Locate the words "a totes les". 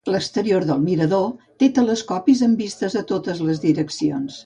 3.03-3.67